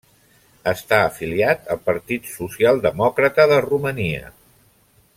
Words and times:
Està 0.71 0.97
afiliat 1.09 1.69
al 1.75 1.83
Partit 1.91 2.31
Socialdemòcrata 2.39 3.47
de 3.55 3.61
Romania. 3.71 4.35